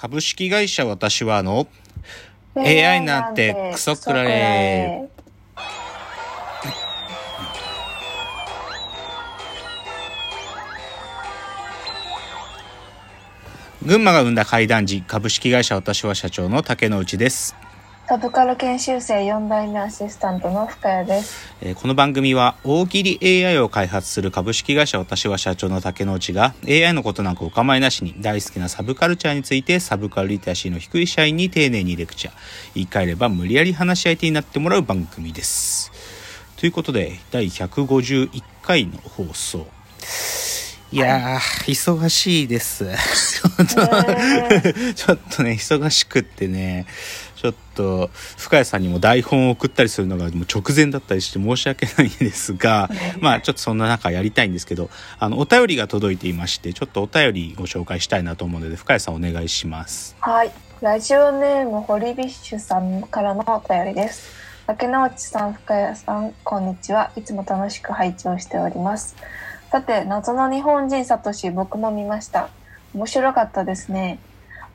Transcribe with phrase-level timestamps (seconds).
[0.00, 1.66] 株式会社私はあの
[2.54, 5.08] AI なんてクソくられ。
[13.84, 17.56] 群馬が生んだ怪談時株式会社私は社長の竹之内です。
[18.08, 21.54] サブカル研修生4代目アシスタントの深谷です。
[21.60, 32.34] えーこの番組は大喜利 AI を開発する株式会社私は社長の竹之内が AI のことなんかお構いなしに大好きなサブカルチャーについてサブカルリテラシーの低い社員に丁寧にレクチャー。
[32.76, 35.92] 言い換えれば無理やり話し相手になってもらう番組です。
[36.56, 39.66] ということで第151回の放送。
[40.90, 42.86] いやー、忙しいです。
[42.86, 43.74] ちょっと、
[44.94, 46.86] ちょっとね、忙しくってね、
[47.36, 52.88] ちょっと、深谷さんにも台本を送ったりするのがもう直前だったりして申し訳ないんですが、
[53.20, 54.88] まあちょっとそんな中やりたいんですけど、
[55.18, 60.16] あの、お便りが届いていまして、ちょっとお便りご紹介したいなと思うので、深谷さんお願いします。
[60.20, 60.50] はい。
[60.80, 64.30] ラジオネームホリビッシュさんからのお便りです。
[64.66, 67.10] 竹之内さん、深谷さん、こんにちは。
[67.14, 69.16] いつも楽しく拝聴しております。
[69.70, 72.48] さて、謎の日本人サトシ、僕も見ました。
[72.94, 74.18] 面白かったですね。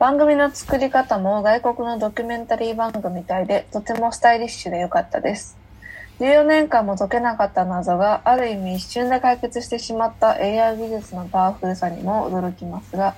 [0.00, 5.56] 番組の作り方も外国のドキュメンタリー番組みたいで、とてもスタイリッシュで良かったです。
[6.18, 13.14] 14年間も解けなかった謎がある意味一瞬で解決してしまった AI 技術のパワフルさにも驚きますが、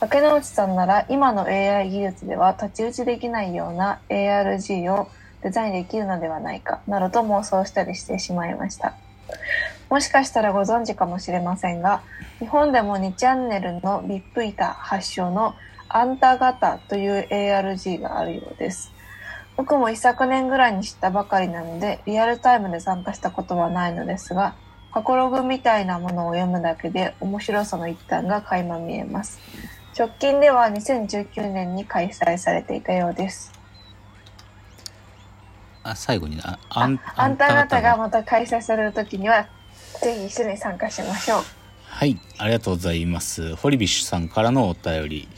[0.00, 5.08] 竹之内さんなら今の AI 技術では太刀打ちできないような ARG を
[5.44, 8.96] デザインできるのではないかなどと妄想したりしてしまいました。
[9.92, 12.00] もしかしたらご存知かもしれませんが、
[12.38, 15.54] 日本でも2チャンネルのビップイタ発祥の
[15.86, 18.90] あんた型という ARG があるようです。
[19.54, 24.54] 僕も一昨年ぐらいに知ったばかりなので、リアルタイムで参加したことはないのですが、
[24.94, 29.40] 過去ログみたいなものを読むだけで面白さの一端が垣間見えます。
[29.94, 33.52] 直近では2019年に開催されていたようです。
[35.82, 39.48] あ、最後にな、あん、あんた方ががまた開催される時には、
[40.02, 41.42] ぜひ一緒に参加しましょう。
[41.80, 43.54] はい、ありがとうございます。
[43.54, 45.28] ホリビッシュさんからのお便り。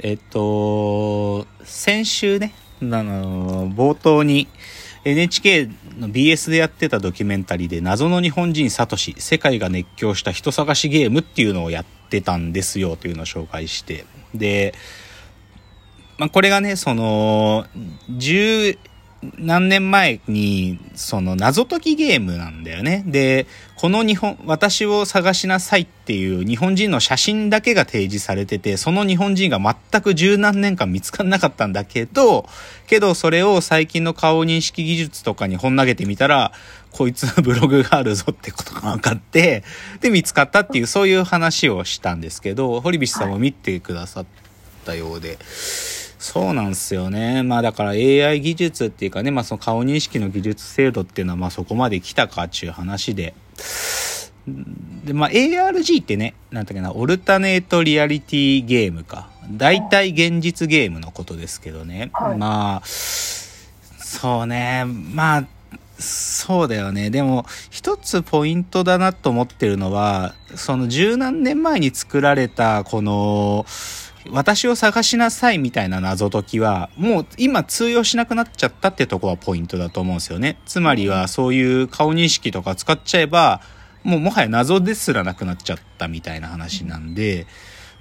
[0.00, 4.48] えっと、先週ね、あの、冒頭に
[5.04, 14.04] NHK の BS でやってたドキュメンタリーで謎の日本人サトシ、世界が熱狂した人探しゲームっていうのをやってたんですよというのを紹介して。
[14.34, 14.74] で、
[16.18, 17.66] まあ、これがね、その、
[18.10, 18.78] 10
[19.38, 23.04] 何年前に、その謎解きゲームなんだよね。
[23.06, 32.48] で、この日本、私を探しなさいっていう日本人の写真だけが提示されてて、その日本人が全く十何年間見つからなかったんだけど、
[32.86, 36.52] けどそれを最近の顔認識技術とかに本投げてみたら、
[36.90, 39.64] こいつのブログがあるぞってことが分かって、
[40.00, 44.26] で見つかったっていうそういう話をしたんですけど、堀菱さんも見てくださっ
[44.86, 45.38] たようで、
[46.20, 47.42] そうなんですよね。
[47.42, 53.32] まあだから AI 技術っていうかね、まあその顔認識の技術精度っていうのはまあそこまで来たかっていう話で。
[55.04, 59.30] で、まあ ARG ってね、なんだっけな、オルタネートリアリティゲームか。
[59.50, 62.10] 大体現実ゲームのことですけどね。
[62.12, 65.44] はいまあ、そうね、まあ、
[65.98, 67.08] そうだよね。
[67.08, 73.64] でも、一つポイントだなと思ってるのは、その十何年前に作られた、この、
[74.28, 80.58] 私を探しなさいみたいな謎解きは、もう今通用しなくなっちゃったってとこはポイントだと思うんですよね。
[80.66, 83.62] つまりはそういう顔認識とか使っちゃえば、
[84.02, 87.46] もうもはや謎ですらなくなっちゃったみたいな話なんで、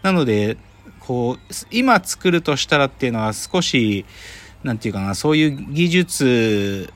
[0.01, 0.57] なので、
[0.99, 4.05] こう、今作るとしたらっていうのは少し、
[4.63, 6.93] なんていうかな、そういう技術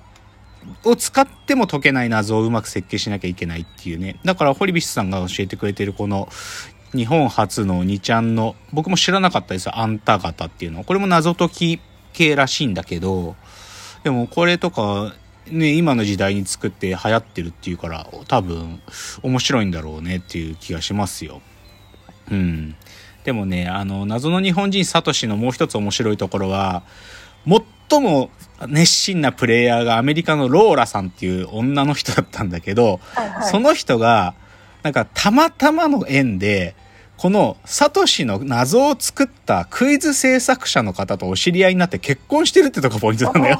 [0.84, 4.20] を使っても解けない謎をうまく設計しなきゃいけないっていうね。
[4.24, 6.30] だから、堀菱さんが教えてくれてるこの、
[6.96, 9.78] 日本初の2ちゃんの、僕も知らなかったですよ。
[9.78, 10.84] あんた方っていうの。
[10.84, 11.80] これも謎解き
[12.14, 13.36] 系らしいんだけど、
[14.04, 15.14] でもこれとか、
[15.48, 18.82] ね、今の時代に作って流行ってるっていうから、多分
[19.24, 21.42] 面白いんだろうねっていう気がしますよ。
[22.32, 22.76] うん。
[23.24, 26.84] でもね、あの、謎の日本人サトシのもう一つ面白いところは、
[27.90, 28.30] 最も
[28.68, 33.44] 熱心なプレイヤーがアメリカのローラさんっていう女の人だったんだけど、はいはい。
[33.50, 34.36] その人が、
[34.84, 36.76] なんかたまたまの縁で、
[37.24, 43.60] このサトシの謎を作ったクイズ制作者の方とお知り合いになって結婚してるってとこポイントなんだよ。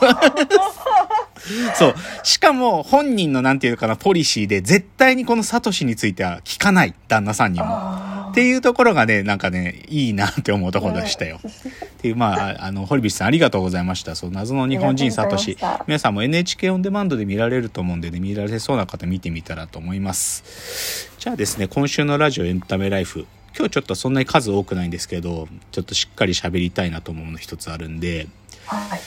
[1.74, 1.96] そう。
[2.24, 7.66] しかも本人のなんていうかな、ポリシーで絶対にこのサトシについては聞かない、旦那さんにも。
[7.70, 11.40] あっていうところがね、なんかね、いいなって思うところでしたよ。
[11.40, 14.16] っていう、まあ、あの、堀菱さんありがとうございました。
[14.16, 15.56] そう、謎の日本人サトシ。
[15.88, 21.12] 皆さんも NHK オンデマンドで見られると思うんでね、見られそうな方見てみたらと思います。
[21.20, 28.28] じゃあですね、今週のラジオエンタメライフ、今日ちょっとそんなに数多くないんですけど、ちょっとしっかり喋りたいなと思うもの一つあるんで、
[28.66, 29.00] はい。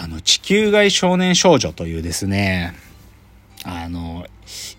[0.00, 2.74] あの、地球外少年少女というですね、
[3.64, 4.26] あの、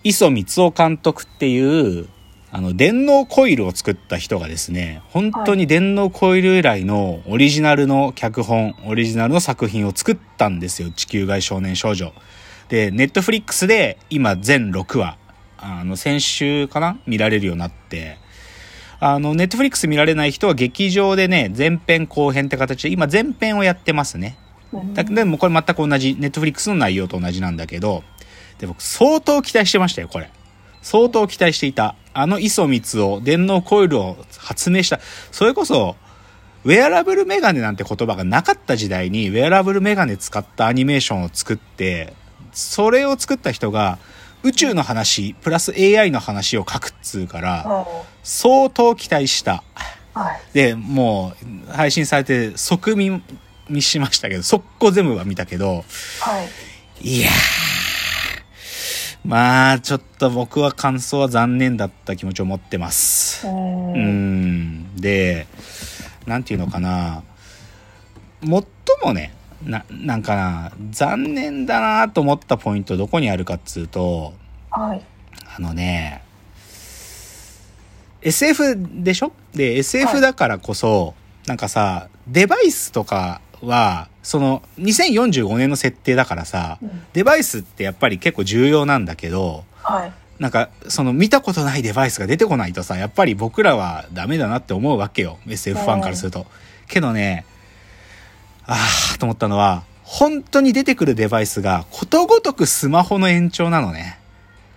[0.04, 2.08] 磯光夫監督っていう、
[2.52, 12.12] あの、電脳コイルを作った人がですね、本当に電脳コイル以来のオリジナルの脚本、オリジナルの作品を作ったんですよ、地球外少年少女。
[12.68, 15.16] で、ネットフリックスで今全6話、
[15.58, 16.98] あの、先週かな？
[17.06, 18.18] 見られるようになって、
[19.00, 24.36] あの、ネットフリックス見られない人は劇場でね、前編後編って形で、今前編をやってますね。
[24.94, 28.04] だでもこれ全く同じ、ネットフリックスの内容と同じなんだけど、
[28.58, 30.30] で僕相当期待してましたよ、これ。
[30.82, 31.96] 相当期待していた。
[32.12, 35.00] あの磯光を、電脳コイルを発明した。
[35.32, 35.96] それこそ、
[36.64, 42.12] ウェアラブルメガネなんて言葉がなかった時代に、ウェアラブルメガネ使ったアニメーションを作って、
[42.52, 43.98] それを作った人が、
[44.42, 49.62] 宇宙の話、プラス AI の話を書くっつうから、は相当期待した。
[50.52, 50.54] い。
[50.54, 51.34] で、も
[51.68, 53.22] う、配信されて即見
[53.68, 55.84] 見しましたけど、速攻全部は見たけど、
[56.20, 56.42] は
[57.02, 57.18] い。
[57.18, 57.32] いやー、
[59.24, 63.46] まあ、ちょっと僕は感想は残念だった気持ちを持ってます。
[63.46, 63.50] う。
[63.50, 64.96] うんん。
[64.96, 65.46] で、
[66.26, 67.22] なんていうのかな。
[68.42, 69.34] 最もね、
[69.64, 74.34] な、なんかな、残念だなと思ったポイントどこにあるかっつうと、
[74.70, 75.02] はい。
[75.56, 76.22] あのね、
[78.22, 79.32] SF でしょ？
[79.54, 81.14] で、は SF いだからこそ、
[81.46, 90.12] なんかさ、デバイスとかは、その、2045年の設定だからさ、うんデバイスってやっぱり結構重要なんだけど、はい。
[90.38, 95.38] なんか、その見たことないデバイスが出てこないとさ、やっぱり僕らはダメだなって思うわけよ。
[95.46, 96.46] SF ファンからすると。
[96.88, 97.44] けどね、
[98.70, 104.18] あーと思ったのは、本当に出てくるデバイスがことごとくスマホの延長なのね。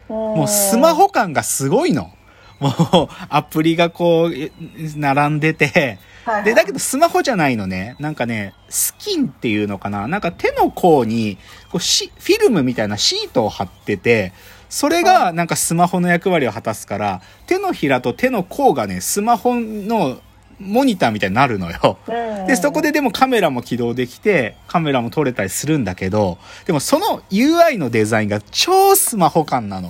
[0.10, 2.12] もうスマホ感がすごいの。
[2.60, 4.52] もうアプリがこう、え
[4.96, 7.96] 並んでて、はい、で、だけどスマホじゃないのね。
[8.00, 11.38] なんかね、スキンっていうのかななんか手の甲に、
[11.72, 14.34] こうシフィルムみたいなシートを貼ってて、
[14.70, 20.20] それがなんかスマホの役割を果たすから、手のひらと手の甲がね、スマホの
[20.64, 21.98] モニターみたいになるのよ。
[22.08, 29.90] うんで、そこででもカメラも起動できて、カメラも撮れたりするんだけど、でもその UI のデザインが超スマホ感なの。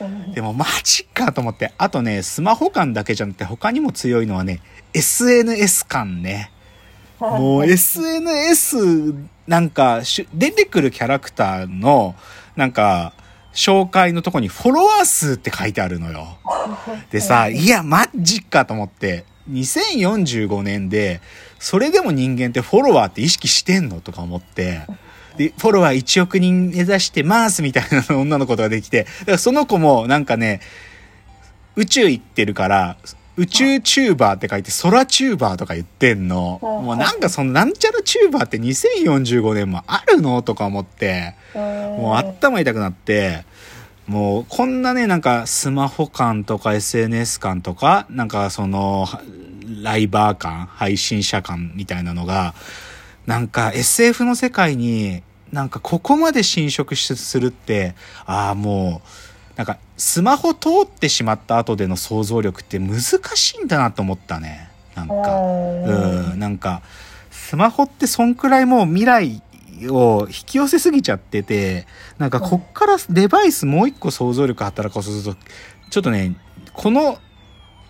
[0.00, 1.72] うんでもマジかと思って。
[1.78, 4.60] あとね、スマホ感だけじゃなくて他にも強いのはね、
[4.92, 6.50] SNS 感ね。
[7.20, 9.14] もう SNS
[9.46, 10.02] なんか
[10.34, 12.14] 出てくるキャラクターの
[12.56, 13.12] なんか
[13.54, 16.38] 紹介のとこにフォロワー数って書いてあるのよ。
[17.10, 21.20] でさ、いや、マジかと思って、2045年で、
[21.58, 24.00] それでも人間ってフォロワーって意識してんの？
[24.00, 24.82] とか思って、
[25.36, 30.60] で、フォロワー1億人目指してますみたいな女の子ができて、だからその子もなんかね、
[31.76, 32.96] 宇宙行ってるから、
[33.36, 36.60] 宇宙チューバーって書いて空チューバーとか言ってんの。
[36.62, 36.84] うん。
[36.84, 40.40] もうなんかそのなんちゃらチューバーって2045年もあるの？
[40.42, 43.44] とか思って、もう頭痛くなって、
[44.06, 49.06] もうこんなね、なんかスマホ感とか SNS 感とか、なんかその
[49.82, 52.54] ライバー感、配信者感みたいなのが、
[53.26, 55.22] なんか SF の世界に
[55.52, 57.94] なんかここまで侵食するって、
[58.26, 59.08] ああもう、
[59.56, 64.68] なんかスマホ通ってしまった後での想像力って難しいんだなと思ったね。
[64.94, 65.14] なんか。
[65.14, 66.82] うん、なんか、
[67.30, 69.42] スマホってそんくらいもう未来
[69.88, 71.86] を引き寄せすぎちゃってて、
[72.18, 75.34] なんかこっからデバイスもう一個想像力働かせると、
[75.90, 76.36] ちょっとね、
[76.72, 77.18] この、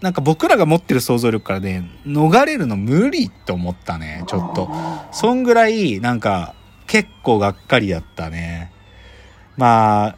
[0.00, 4.70] なんか僕らが持ってる想像力からね、逃れるの無理と思ったね、ちょっと。
[5.12, 6.54] そんぐらい、なんか、
[6.86, 8.70] 結構がっかりだったね。
[9.56, 10.16] まあ、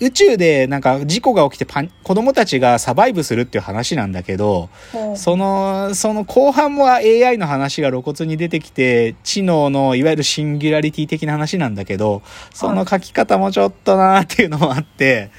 [0.00, 12.22] 宇宙でなんか事故が起きてパニ子供たちがサバイブするっていう話なんだけど、うんその、その後半も AI の話が露骨に出てきて、知能のいわゆるシンギュラリティ的な話なんだけど、
[12.52, 15.30] その書き方もちょっとなーっていうのもあって、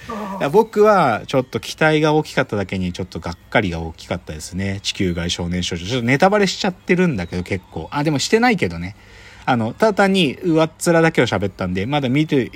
[0.52, 4.80] 僕はちょっと期待が大きかっただけにちょっとがっかりが大きかったですね。
[4.82, 5.86] 地球外少年少女。
[5.86, 7.88] ちょっとネタバレしちゃってるんだけど結構。
[7.92, 8.96] あ、でもしてないけどね。
[9.46, 12.52] あの、ただ単に上っ面だけを喋ったんで、まだ見て、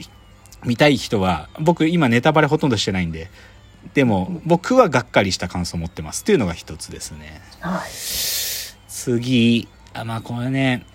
[0.65, 3.29] 見たい人は、僕今ネタバレほとんどしてないんで、
[3.93, 7.41] でも僕はがっかりした感想を持ってますっていうのが一つですね。
[7.59, 7.89] はい。
[8.87, 10.85] 次、あ、まあこれね、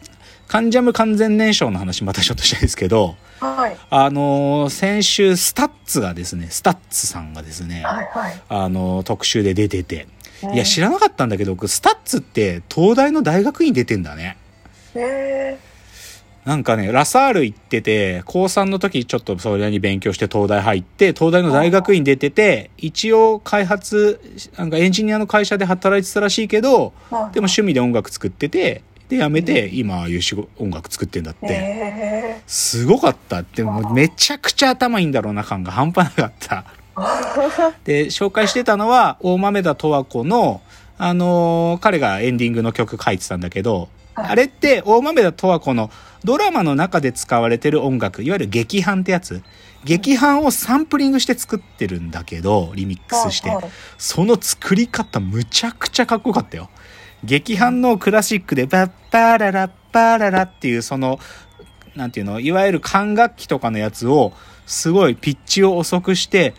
[0.48, 3.76] 関ジャム完全燃焼の話またちょっとしたいですけど、はい。
[3.90, 8.08] あのー先週 STUTSがですね、 STUTSさんがですね、はい。
[8.12, 8.42] はい。
[8.48, 10.04] あのー特集で出てて、
[10.42, 14.36] うんいや知らなかったんだけど、僕 STUTSって東大の大学院出てんだね。
[14.94, 15.58] へ
[16.46, 24.20] なんかね、ラサール行ってて、高3の時ちょっとそれに勉強して東大入って、東大の大学院出てて、一応開発、
[24.56, 31.48] なんかエンジニアの会社で働いてたらしいけど、でも趣味で音楽作ってて、で、辞めて、今、ああいう仕事音楽作ってんだって。
[31.50, 33.42] えすごかった。
[33.42, 36.64] でも、めちゃくちゃ頭いいんだろうな感が半端なかった。
[37.82, 40.60] で、紹介してたのは、大豆田十和子の、
[40.96, 45.90] あのー彼がエンディングの曲書いてたんだけど、はいあれって、大豆田十和子の
[46.24, 49.42] ドラマの中で使われてる音楽、いわゆる劇伴ってやつ。
[49.84, 53.50] 劇伴をサンプリングして作ってるんだけど、リミックスして。
[53.98, 56.70] その作り方むちゃくちゃかっこよかったよ。
[57.22, 61.20] 劇伴のクラシックでバッパララッパララっていうその、
[61.94, 64.32] なんていうの、いわゆる管楽器とかのやつを、
[64.66, 66.54] すごいピッチを遅くして、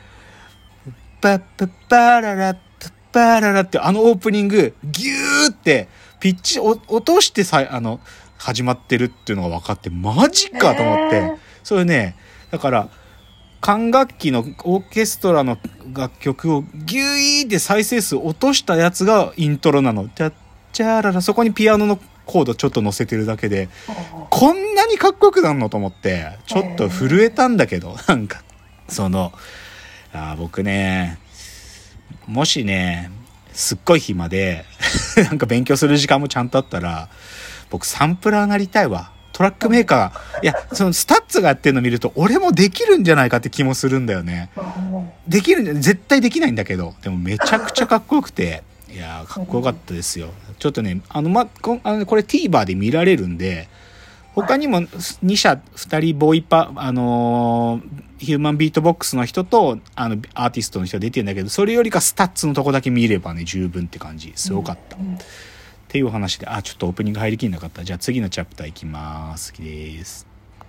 [1.22, 8.00] バッパッパララッパッパララってあのオープニング、ギューって、ピッチを落としてさ、あの、
[8.38, 11.16] 始まってるっていうのが分かって、マジかと思って。
[11.16, 12.16] へーそれね、
[12.50, 12.90] だから、
[13.60, 15.58] 管楽器のオーケストラの
[15.94, 20.08] 楽曲をギュイーって再生数落としたやつがイントロなの。
[20.08, 20.34] チャッ
[20.72, 23.68] チャーララ、そこにピアノのコードちょっと乗せてるだけで、
[24.30, 28.44] こんなにかっこよくなるのと思って、ちょっと震えたんだけど、なんか、
[28.88, 29.34] その、
[30.14, 31.18] あー僕ね、
[32.28, 33.12] もしね、
[33.52, 34.64] すっごい暇で、
[35.24, 37.10] なんか勉強する時間もちゃんとあったら、
[37.70, 39.12] 僕サンプラーなりたいわ。
[39.34, 44.50] トラックメーカー、いや、その STUTSがやってるの見ると、俺もできるんじゃないかって気もするんだよね。
[45.28, 50.30] できるんじゃ、絶対できないんだけど、でもめちゃくちゃかっこよくて、いやかっこよかったですよ。
[50.58, 53.70] ちょっとね、あの、ま、こあのこれ TVer で見られるんで、
[54.34, 64.34] 他にも2社、2人ボイパ、あのーヒューマンビートボックスの人と、あの、アーティストの人が出てるんだけど、それよりか STUTSのとこだけ見ればね、十分って感じ。
[64.36, 64.98] すごかった。
[64.98, 65.00] っ
[65.88, 67.84] ていうお話で、あ、ちょっとオープニング入りきんなかった。
[67.84, 69.54] じゃあ次のチャプターいきます。
[69.54, 70.27] 好きです。